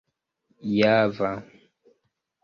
java 0.71 1.29